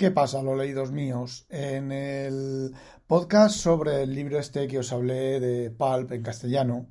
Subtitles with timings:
[0.00, 1.44] ¿Qué pasa, los leídos míos?
[1.50, 2.74] En el
[3.06, 6.88] podcast sobre el libro este que os hablé de Pulp en castellano,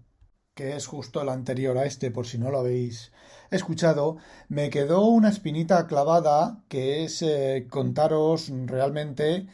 [0.54, 3.12] que es justo el anterior a este, por si no lo habéis
[3.50, 4.18] escuchado,
[4.48, 9.48] me quedó una espinita clavada que es eh, contaros realmente,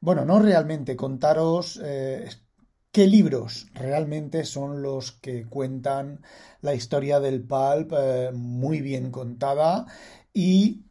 [0.00, 2.30] bueno, no realmente, contaros eh,
[2.92, 6.22] qué libros realmente son los que cuentan
[6.62, 9.84] la historia del pulp eh, muy bien contada
[10.32, 10.86] y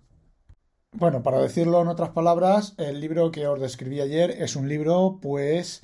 [0.91, 5.20] bueno, para decirlo en otras palabras, el libro que os describí ayer es un libro
[5.22, 5.84] pues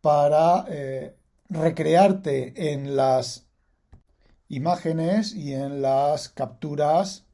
[0.00, 0.66] para
[1.48, 3.46] recrearte en las
[4.48, 7.26] imágenes y en las capturas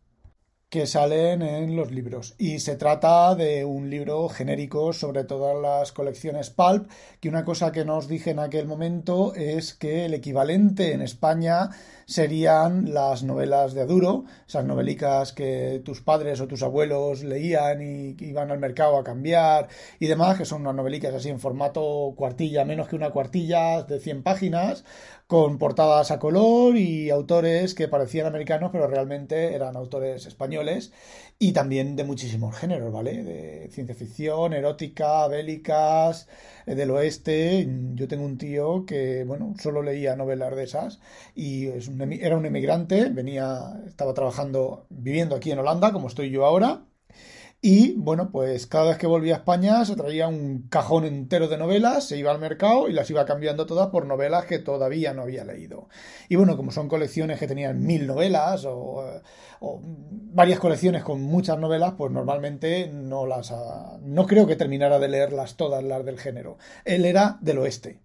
[0.71, 2.37] que salen en los libros.
[2.39, 7.73] Y se trata de un libro genérico sobre todas las colecciones Pulp, que una cosa
[7.73, 11.71] que nos dije en aquel momento es que el equivalente en España
[12.07, 18.17] serían las novelas de Aduro, esas novelicas que tus padres o tus abuelos leían y
[18.21, 22.65] iban al mercado a cambiar y demás, que son unas novelicas así en formato cuartilla,
[22.65, 24.85] menos que una cuartilla de 100 páginas,
[25.27, 30.60] con portadas a color y autores que parecían americanos, pero realmente eran autores españoles
[31.39, 33.25] y también de muchísimos géneros, ¿vale?
[33.25, 36.29] De ciencia ficción, erótica, bélicas,
[36.67, 37.67] eh, del oeste.
[37.95, 41.01] Yo tengo un tío que, bueno, solo leía novelas de esas
[41.35, 41.67] y
[42.21, 46.83] era un emigrante, venía, estaba trabajando, viviendo aquí en Holanda, como estoy yo ahora,
[47.63, 51.59] y bueno, pues cada vez que volvía a España se traía un cajón entero de
[51.59, 55.23] novelas, se iba al mercado y las iba cambiando todas por novelas que todavía no
[55.23, 55.89] había leído.
[56.31, 59.21] Y bueno, como son colecciones que tenían mil novelas o,
[59.61, 63.53] varias colecciones con muchas novelas, pues normalmente no las
[64.01, 66.57] no creo que terminara de leerlas todas las del género.
[66.87, 68.01] Él era del oeste.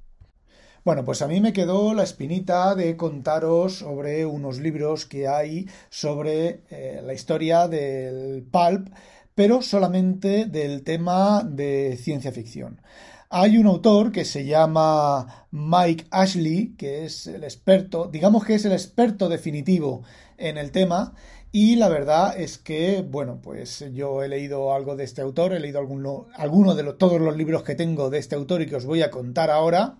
[0.83, 5.67] Bueno, pues a mí me quedó la espinita de contaros sobre unos libros que hay
[5.89, 8.89] sobre eh, la historia del pulp
[9.35, 12.81] pero solamente del tema de ciencia ficción.
[13.29, 18.63] Hay un autor que se llama Mike Ashley, que es el experto, digamos que es
[18.65, 20.03] el experto definitivo
[20.37, 21.13] en el tema,
[21.51, 25.59] y la verdad es que, bueno, pues yo he leído algo de este autor, he
[25.59, 28.85] leído alguno, alguno de todos los libros que tengo de este autor y que os
[28.85, 29.97] voy a contar ahora,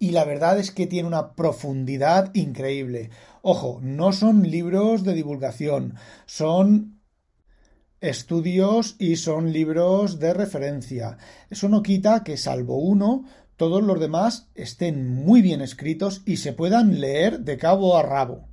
[0.00, 3.10] y la verdad es que tiene una profundidad increíble.
[3.42, 5.94] Ojo, no son libros de divulgación,
[6.26, 6.97] son
[8.00, 11.18] estudios y son libros de referencia.
[11.50, 13.24] Eso no quita que, salvo uno,
[13.56, 18.48] todos los demás estén muy bien escritos y se puedan leer de cabo a rabo.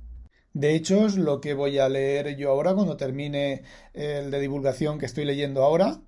[0.52, 3.62] De hecho, es lo que voy a leer yo ahora cuando termine
[3.92, 6.00] el de divulgación que estoy leyendo ahora.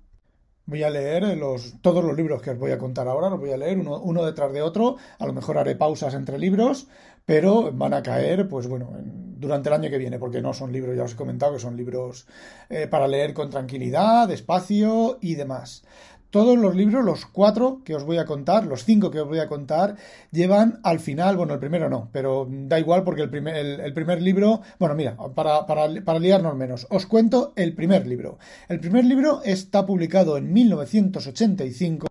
[0.65, 3.51] Voy a leer los, todos los libros que os voy a contar ahora, los voy
[3.51, 4.97] a leer uno, uno detrás de otro.
[5.17, 6.87] A lo mejor haré pausas entre libros,
[7.25, 8.91] pero van a caer, pues bueno,
[9.39, 11.77] durante el año que viene, porque no son libros, ya os he comentado que son
[11.77, 12.27] libros
[12.69, 15.83] eh, para leer con tranquilidad, despacio y demás.
[16.29, 19.39] Todos los libros, los cuatro que os voy a contar, los cinco que os voy
[19.39, 19.95] a contar,
[20.31, 24.21] llevan al final, bueno, el primero no, pero da igual porque el primer, el, primer
[24.21, 28.37] libro, bueno, mira, para, para, para liarnos menos, os cuento el primer libro.
[28.67, 32.08] El primer libro está publicado en 1985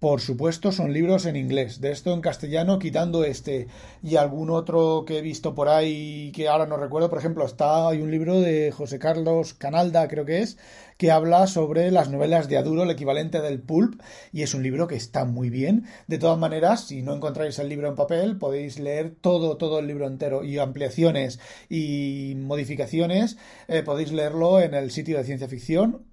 [0.00, 1.82] por supuesto, son libros en inglés.
[1.82, 3.68] De esto en castellano, quitando este
[4.02, 7.10] y algún otro que he visto por ahí que ahora no recuerdo.
[7.10, 10.56] Por ejemplo, está hay un libro de José Carlos Canalda, creo que es,
[10.96, 14.00] que habla sobre las novelas de Aduro, el equivalente del pulp,
[14.32, 15.84] y es un libro que está muy bien.
[16.06, 19.86] De todas maneras, si no encontráis el libro en papel, podéis leer todo, todo el
[19.86, 23.36] libro entero y ampliaciones y modificaciones.
[23.68, 26.06] Eh, podéis leerlo en el sitio de ciencia ficción,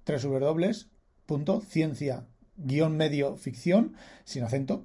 [1.26, 2.26] www.ciencia
[2.58, 3.94] guion medio ficción,
[4.24, 4.84] sin acento,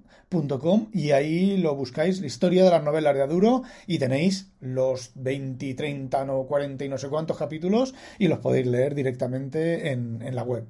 [0.59, 5.11] .com, y ahí lo buscáis, la historia de las novelas de Aduro, y tenéis los
[5.15, 10.21] 20, 30, no 40 y no sé cuántos capítulos, y los podéis leer directamente en,
[10.21, 10.65] en la web.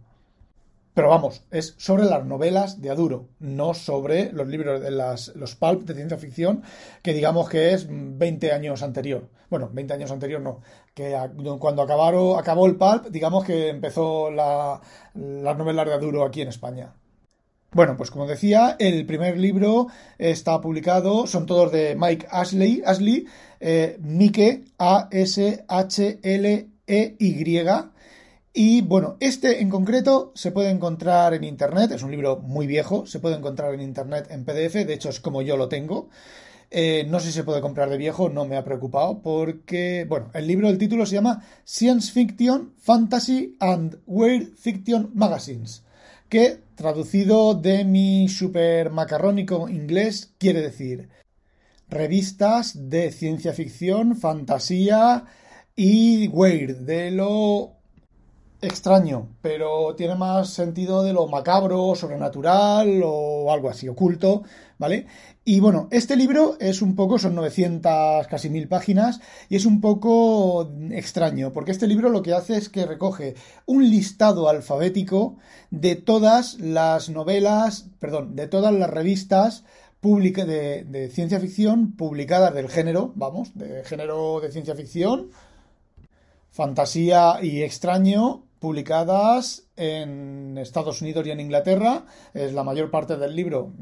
[0.94, 5.56] Pero vamos, es sobre las novelas de Aduro, no sobre los libros de las, los
[5.56, 6.62] pulp de ciencia ficción,
[7.01, 9.28] que digamos que es 20 años anterior.
[9.50, 10.62] Bueno, 20 años anterior no,
[10.94, 11.18] que
[11.60, 14.80] cuando acabaron, acabó el pulp, digamos que empezó la,
[15.16, 16.94] las novelas de Aduro aquí en España.
[17.72, 19.88] Bueno, pues como decía, el primer libro
[20.19, 23.25] está publicado, son todos de Mike Ashley, Ashley
[23.60, 25.63] eh, Mike A-S-H-L-E-Y,
[28.56, 33.08] Y bueno, este en concreto se puede encontrar en internet, es un libro muy viejo,
[33.08, 36.10] se puede encontrar en internet en PDF, de hecho es como yo lo tengo.
[36.70, 40.30] Eh, no sé si se puede comprar de viejo, no me ha preocupado, porque, bueno,
[40.34, 45.84] el libro, el título se llama Science Fiction, Fantasy and Weird Fiction Magazines,
[46.30, 51.10] que traducido de mi super macarrónico inglés quiere decir
[51.90, 55.26] revistas de ciencia ficción, fantasía
[55.76, 57.82] y weird, de lo
[58.63, 64.44] extraño, pero tiene más sentido de lo macabro, sobrenatural o algo así, oculto,
[64.77, 65.06] ¿vale?
[65.45, 69.19] Y bueno, este libro es un poco, son 900, casi mil páginas,
[69.50, 73.89] y es un poco extraño, porque este libro lo que hace es que recoge un
[73.89, 75.36] listado alfabético
[75.69, 79.63] de todas las novelas, perdón, de todas las revistas
[80.04, 85.30] de, de ciencia ficción publicadas del género, vamos, de género de ciencia ficción,
[86.51, 92.06] fantasía y extraño, publicadas en Estados Unidos y en Inglaterra.
[92.33, 93.74] Es la mayor parte del libro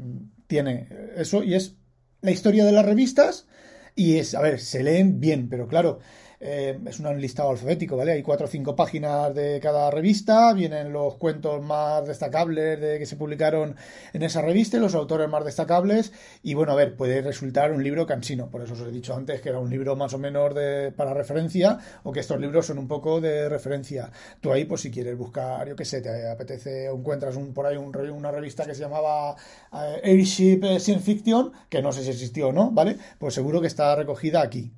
[0.48, 1.76] tiene eso y es
[2.20, 3.46] la historia de las revistas
[3.94, 6.00] y es, a ver, se leen bien, pero claro,
[6.42, 8.12] eh, es un listado alfabético, ¿vale?
[8.12, 13.06] Hay cuatro o cinco páginas de cada revista, vienen los cuentos más destacables de que
[13.06, 13.76] se publicaron
[14.12, 16.12] en esa revista, los autores más destacables,
[16.42, 19.40] y bueno, a ver, puede resultar un libro cansino, por eso os he dicho antes
[19.40, 22.78] que era un libro más o menos de, para referencia, o que estos libros son
[22.78, 24.10] un poco de referencia.
[24.40, 27.66] Tú ahí, pues si quieres buscar, yo qué sé, te apetece o encuentras un, por
[27.66, 29.36] ahí una revista que se llamaba
[29.72, 32.96] eh, Airship Science Fiction, que no sé si existió o no, ¿vale?
[33.18, 34.72] Pues seguro que está recogida aquí.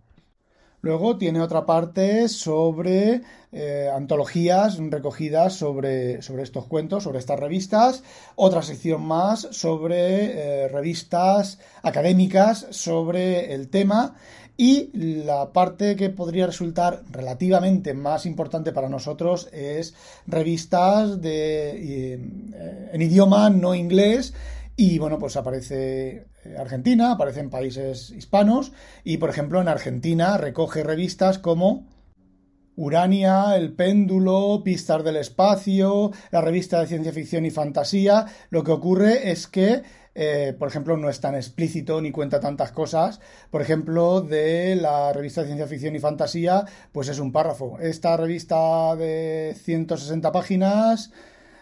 [0.84, 3.22] Luego tiene otra parte sobre
[3.52, 8.02] eh, antologías recogidas sobre, sobre, estos cuentos, sobre estas revistas.
[8.36, 14.16] Otra sección más sobre eh, revistas académicas sobre el tema.
[14.58, 19.94] Y la parte que podría resultar relativamente más importante para nosotros es
[20.26, 22.20] revistas eh,
[22.92, 24.34] en idioma no inglés
[24.76, 28.72] y bueno, pues aparece eh, Argentina, aparecen países hispanos
[29.04, 31.86] y por ejemplo en Argentina recoge revistas como
[32.76, 38.26] Urania, El Péndulo, Pistas del Espacio, la revista de ciencia ficción y fantasía.
[38.50, 39.82] Lo que ocurre es que,
[40.16, 43.20] eh, por ejemplo, no es tan explícito ni cuenta tantas cosas.
[43.52, 47.78] Por ejemplo, de la revista de ciencia ficción y fantasía, pues es un párrafo.
[47.78, 51.12] Esta revista de 160 páginas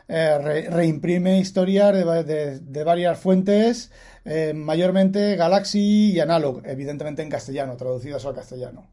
[0.08, 1.92] eh, reimprime historias
[2.26, 3.90] de, varias fuentes,
[4.24, 8.90] eh, mayormente Galaxy y Analog, evidentemente en castellano, traducidas al castellano.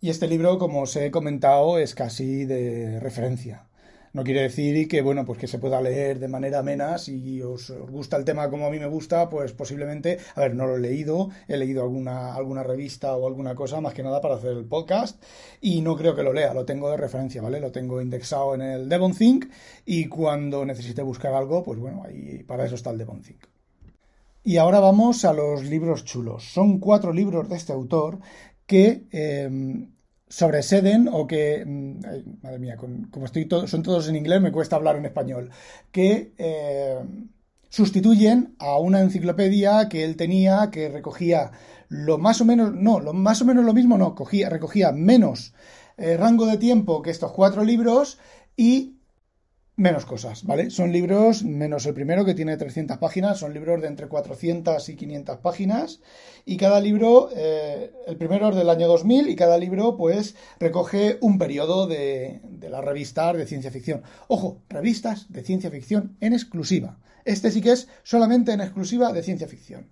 [0.00, 3.67] Y este libro, como os he comentado, es casi de referencia.
[4.12, 6.98] No quiere decir que, bueno, pues que se pueda leer de manera amena.
[6.98, 10.66] Si os, gusta el tema como a mí me gusta, pues posiblemente, a ver, no
[10.66, 14.36] lo he leído, he leído alguna, alguna revista o alguna cosa, más que nada para
[14.36, 15.22] hacer el podcast,
[15.60, 17.60] y no creo que lo lea, lo tengo de referencia, ¿vale?
[17.60, 19.46] Lo tengo indexado en el DevonThink
[19.84, 23.44] y cuando necesite buscar algo, pues bueno, ahí para eso está el DevonThink.
[24.44, 26.44] Y ahora vamos a los libros chulos.
[26.44, 28.18] Son cuatro libros de este autor
[28.64, 29.50] que eh,
[30.28, 34.96] sobreseden o que, mm, madre mía, como estoy son todos en inglés, me cuesta hablar
[34.96, 35.50] en español,
[35.90, 36.98] que eh,
[37.68, 41.52] sustituyen a una enciclopedia que él tenía que recogía
[41.88, 45.54] lo más o menos, no, lo más o menos lo mismo, no, cogía, recogía menos
[45.96, 48.18] eh, rango de tiempo que estos cuatro libros
[48.56, 48.97] y
[49.78, 50.70] menos cosas, ¿vale?
[50.70, 54.96] Son libros, menos el primero que tiene 300 páginas, son libros de entre 400 y
[54.96, 56.00] 500 páginas
[56.44, 61.18] y cada libro, eh, el primero es del año 2000 y cada libro pues recoge
[61.20, 64.02] un periodo de, de las revistas de ciencia ficción.
[64.26, 66.98] Ojo, revistas de ciencia ficción en exclusiva.
[67.24, 69.86] Este sí que es solamente en exclusiva de ciencia ficción.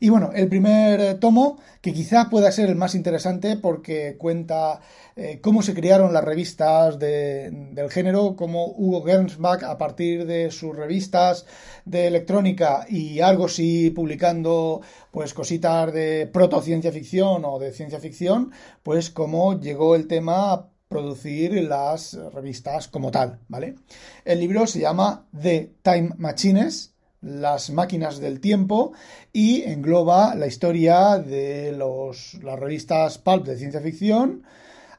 [0.00, 4.80] Y bueno, el primer tomo, que quizás pueda ser el más interesante porque cuenta
[5.14, 10.74] eh, cómo se crearon las revistas del género, cómo Hugo Gernsback, a partir de sus
[10.74, 11.44] revistas
[11.84, 18.52] de electrónica y algo sí publicando pues cositas de proto-ciencia ficción o de ciencia ficción,
[18.82, 23.76] pues cómo llegó el tema a producir las revistas como tal, ¿vale?
[24.24, 28.92] El libro se llama The Time Machines, las máquinas del tiempo
[29.32, 34.44] y engloba la historia de los, las revistas pulp de ciencia ficción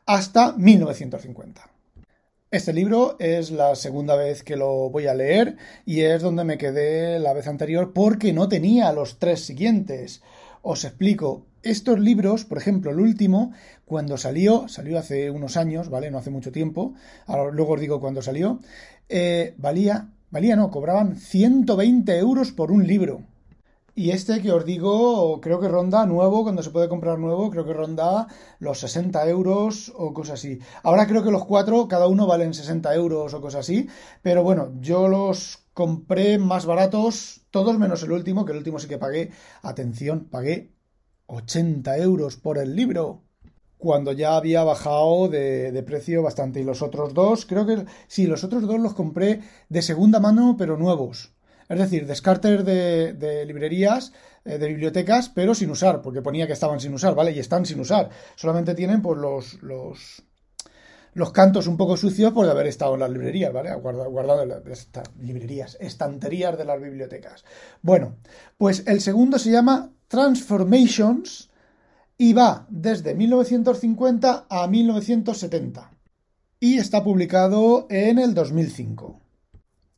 [0.06, 1.70] hasta 1950.
[2.51, 6.58] Este libro es la segunda vez que lo voy a leer y es donde me
[6.58, 10.22] quedé la vez anterior porque no tenía los tres siguientes.
[10.62, 11.46] Os explico.
[11.63, 13.54] Estos libros, por ejemplo, el último,
[13.86, 16.10] cuando salió, salió hace unos años, ¿vale?
[16.10, 16.96] No hace mucho tiempo,
[17.28, 18.60] luego os digo cuándo salió,
[19.08, 23.23] eh, valía Valía, no, cobraban 120 euros por un libro.
[23.93, 27.65] Y este que os digo, creo que ronda nuevo, cuando se puede comprar nuevo, creo
[27.65, 28.27] que ronda
[28.59, 30.59] los 60 euros o cosas así.
[30.83, 33.89] Ahora creo que los cuatro, cada uno valen 60 euros o cosas así.
[34.21, 38.88] Pero bueno, yo los compré más baratos, todos menos el último, que el último sí
[38.88, 39.31] que pagué.
[39.61, 40.71] Atención, pagué
[41.25, 43.23] 80 euros por el libro.
[43.81, 46.59] Cuando ya había bajado de, precio bastante.
[46.59, 50.55] Y los otros dos, creo que sí, los otros dos los compré de segunda mano,
[50.55, 51.33] pero nuevos.
[51.67, 54.13] Es decir, descartes de, librerías,
[54.45, 57.31] eh, de bibliotecas, pero sin usar, porque ponía que estaban sin usar, ¿vale?
[57.31, 58.09] Y están sin usar.
[58.35, 60.21] Solamente tienen pues los, los,
[61.13, 63.73] los cantos un poco sucios por haber estado en las librerías, ¿vale?
[63.73, 67.43] Guardado, las librerías, estanterías de las bibliotecas.
[67.81, 68.17] Bueno,
[68.59, 71.50] pues el segundo se llama Transformations
[72.22, 75.92] y va desde 1950 a 1970
[76.60, 79.20] y está publicado en el 2005.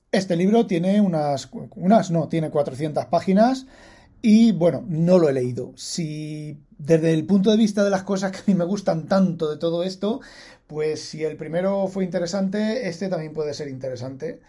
[0.09, 3.67] Este libro tiene unas, unas, no, tiene 400 páginas
[4.21, 5.73] y bueno, no lo he leído.
[5.75, 9.51] Si desde el punto de vista de las cosas que a mí me gustan tanto
[9.51, 10.21] de todo esto,
[10.65, 14.39] pues si el primero fue interesante, este también puede ser interesante.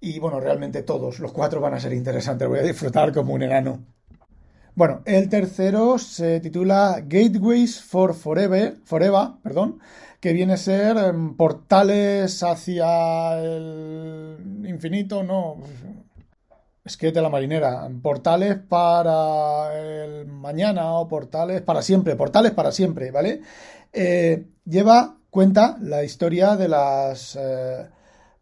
[0.00, 3.44] Y bueno, realmente todos, los cuatro van a ser interesantes, voy a disfrutar como un
[3.44, 3.84] enano.
[4.76, 9.78] Bueno, el tercero se titula Gateways for Forever, Forever, perdón,
[10.18, 15.58] que viene a ser em, portales hacia el infinito, no,
[16.84, 23.42] es la marinera, portales para el mañana o portales para siempre, portales para siempre, ¿vale?
[23.92, 27.36] Eh, lleva, cuenta la historia de las...
[27.40, 27.93] Eh,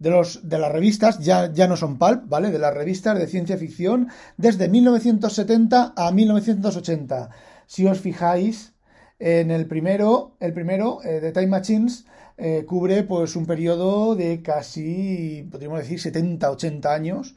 [0.03, 2.51] de, los, de las revistas, ya, ya no son pulp, ¿vale?
[2.51, 7.31] De las revistas de ciencia ficción desde 1970 a 1980.
[7.67, 8.73] Si os fijáis,
[9.21, 12.05] en el primero, el primero eh, de Time Machines,
[12.37, 17.37] eh, cubre pues un periodo de casi, podríamos decir, 70, 80 años.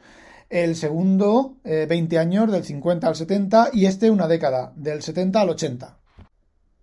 [0.50, 5.42] El segundo, 20 eh, años, del 50 al 70, y este una década, del 70
[5.42, 5.98] al 80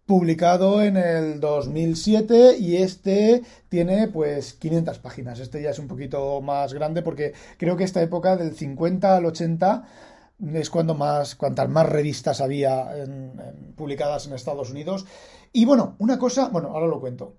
[0.06, 5.40] publicado en el 2007 y este tiene pues 500 páginas.
[5.40, 9.26] Este ya es un poquito más grande porque creo que esta época del 50 al
[9.26, 9.84] 80
[10.54, 12.90] es cuando más, cuantas más revistas había
[13.76, 15.06] publicadas en Estados Unidos.
[15.52, 17.36] Y bueno, una cosa, bueno, ahora lo cuento.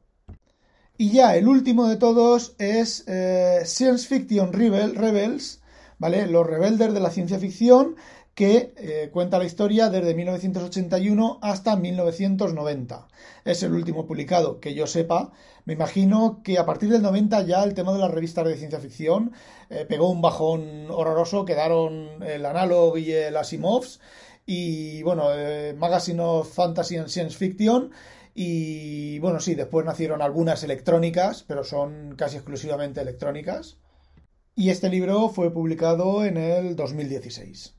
[0.98, 5.62] Y ya el último de todos es eh, Science Fiction Rebels,
[5.98, 6.27] ¿vale?
[6.27, 7.96] Los rebeldes de la ciencia ficción,
[8.35, 13.07] que eh, cuenta la historia desde 1981 hasta 1990.
[13.45, 15.31] Es el último publicado que yo sepa.
[15.65, 18.79] Me imagino que a partir del 90 ya el tema de las revistas de ciencia
[18.79, 19.33] ficción
[19.69, 23.99] eh, pegó un bajón horroroso, quedaron el Analog y el Asimovs
[24.45, 27.91] y bueno, eh, Magazine of Fantasy and Science Fiction
[28.35, 33.77] y bueno, sí, después nacieron algunas electrónicas, pero son casi exclusivamente electrónicas.
[34.55, 37.75] Y este libro fue publicado en el 2016.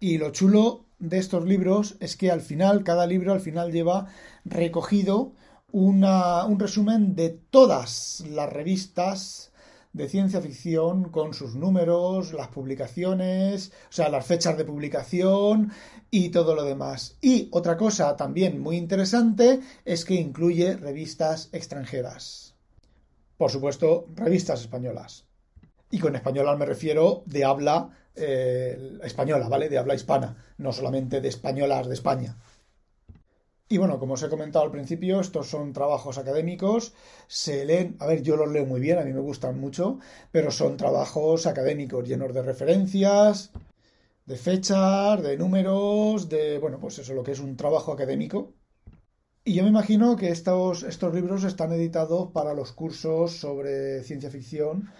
[0.00, 4.06] Y lo chulo de estos libros es que al final, cada libro al final lleva
[4.46, 5.34] recogido
[5.70, 9.52] una, un resumen de todas las revistas
[9.92, 15.70] de ciencia ficción con sus números, las publicaciones, o sea, las fechas de publicación
[16.10, 17.18] y todo lo demás.
[17.20, 22.54] Y otra cosa también muy interesante es que incluye revistas extranjeras.
[23.36, 25.26] Por supuesto, revistas españolas.
[25.90, 27.90] Y con españolas me refiero de habla
[28.20, 29.68] eh, española, ¿vale?
[29.68, 32.36] De habla hispana, no solamente de españolas de España.
[33.72, 36.92] Y bueno, como os he comentado al principio, estos son trabajos académicos,
[37.28, 40.00] se leen, a ver, yo los leo muy bien, a mí me gustan mucho,
[40.32, 43.52] pero son trabajos académicos llenos de referencias,
[44.26, 48.52] de fechas, de números, de, bueno, pues eso, lo que es un trabajo académico.
[49.44, 54.30] Y yo me imagino que estos, estos libros están editados para los cursos sobre ciencia
[54.30, 54.90] ficción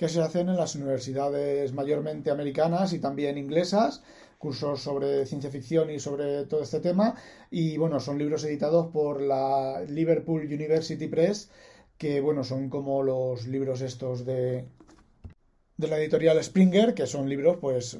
[0.00, 4.02] que se hacen en las universidades mayormente americanas y también inglesas,
[4.38, 7.16] cursos sobre ciencia ficción y sobre todo este tema.
[7.50, 11.50] Y bueno, son libros editados por la Liverpool University Press,
[11.98, 14.64] que bueno, son como los libros estos de,
[15.76, 17.98] de la editorial Springer, que son libros pues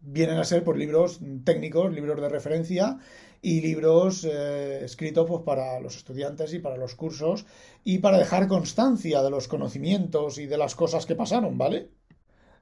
[0.00, 2.98] vienen a ser por libros técnicos, libros de referencia
[3.42, 7.46] y libros eh, escritos pues, para los estudiantes y para los cursos
[7.84, 11.90] y para dejar constancia de los conocimientos y de las cosas que pasaron, ¿vale?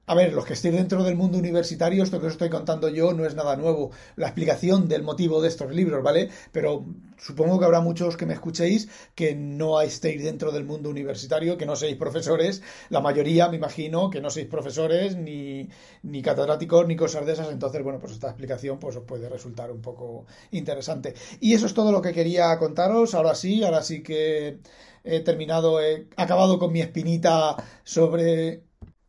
[0.08, 3.12] A ver, los que estéis dentro del mundo universitario, esto que os estoy contando yo
[3.12, 6.30] no es nada nuevo, la explicación del motivo de estos libros, ¿vale?
[6.52, 6.84] Pero
[7.18, 11.66] supongo que habrá muchos que me escuchéis que no estéis dentro del mundo universitario, que
[11.66, 15.68] no seáis profesores, la mayoría me imagino que no seáis profesores, ni,
[16.04, 19.72] ni catedráticos, ni cosas de esas, entonces, bueno, pues esta explicación pues os puede resultar
[19.72, 21.14] un poco interesante.
[21.40, 24.60] Y eso es todo lo que quería contaros, ahora sí, ahora sí que
[25.02, 28.62] he terminado, he acabado con mi espinita sobre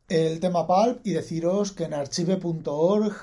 [0.08, 3.14] el tema PALP y deciros que en archive.org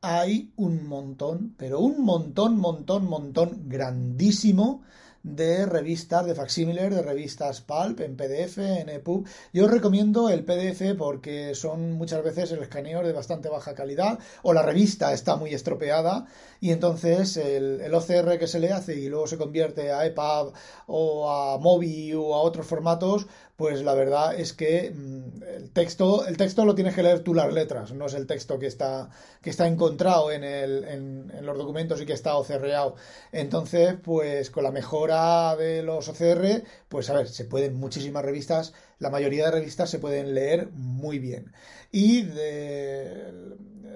[0.00, 4.82] hay un montón, pero un montón, montón, montón grandísimo
[5.22, 9.26] de revistas, de facsímiles, de revistas pulp en PDF, en EPUB.
[9.54, 14.18] Yo os recomiendo el PDF porque son muchas veces el escaneo de bastante baja calidad
[14.42, 16.26] o la revista está muy estropeada
[16.60, 20.52] y entonces el, el OCR que se le hace y luego se convierte a EPUB
[20.86, 26.26] o a MOBI o a otros formatos, pues la verdad es que mm, el texto,
[26.26, 29.10] el texto lo tienes que leer tú las letras, no es el texto que está,
[29.42, 32.96] que está encontrado en, el, en, los documentos y que está OCReado.
[33.32, 38.72] Entonces, pues con la mejora de los OCR, pues a ver, se pueden muchísimas revistas,
[38.98, 41.52] la mayoría de revistas se pueden leer muy bien.
[41.92, 43.54] Y de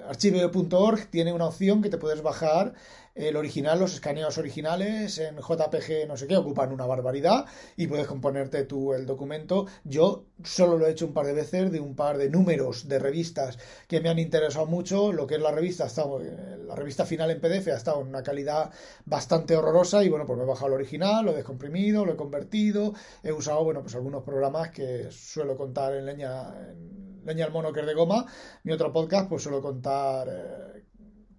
[0.09, 2.75] archivo.org tiene una opción que te puedes bajar
[3.19, 7.47] el original, los escaneos originales en JPG, no sé qué, ocupan una barbaridad
[7.77, 9.67] y puedes componerte tú el documento.
[9.83, 13.01] Yo solo lo he hecho un par de veces de un par de números de
[13.01, 13.59] revistas
[13.89, 15.13] que me han interesado mucho.
[15.13, 18.09] Lo que es la revista, ha estado, la revista final en PDF ha estado en
[18.09, 18.71] una calidad
[19.05, 22.17] bastante horrorosa y bueno, pues me he bajado el original, lo he descomprimido, lo he
[22.17, 22.95] convertido,
[23.25, 27.73] he usado, bueno, pues algunos programas que suelo contar en leña, en leña al mono
[27.73, 28.27] que es de goma.
[28.63, 30.78] Mi otro podcast, pues suelo contar eh,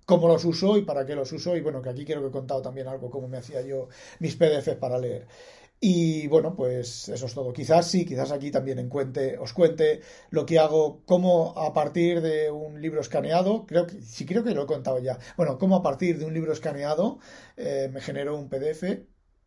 [0.09, 1.55] cómo los uso y para qué los uso.
[1.55, 3.89] Y bueno, que aquí quiero que he contado también algo, cómo me hacía yo
[4.19, 5.27] mis PDFs para leer.
[5.81, 7.53] Y bueno, pues eso es todo.
[7.53, 10.01] Quizás sí, quizás aquí también en cuente, os cuente
[10.31, 14.53] lo que hago, cómo a partir de un libro escaneado, creo que sí creo que
[14.55, 15.17] lo he contado ya.
[15.37, 17.19] Bueno, cómo a partir de un libro escaneado
[17.55, 18.83] eh, me genero un PDF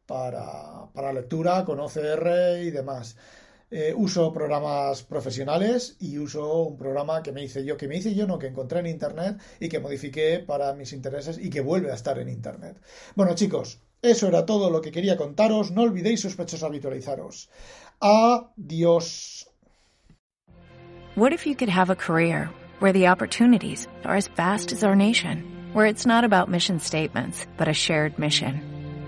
[0.06, 3.16] para, para lectura con OCR y demás.
[3.74, 8.14] Eh, uso programas profesionales y uso un programa que me hice yo, que me hice
[8.14, 11.90] yo, no, que encontré en Internet y que modifiqué para mis intereses y que vuelve
[11.90, 12.76] a estar en Internet.
[13.14, 15.70] Bueno, chicos, eso era todo lo que quería contaros.
[15.70, 17.48] No olvidéis, sospechosos, habitualizaros.
[17.98, 19.46] Adiós.
[21.14, 22.50] What if you could have a career
[22.80, 27.46] where the opportunities are as vast as our nation, where it's not about mission statements,
[27.56, 28.71] but a shared mission?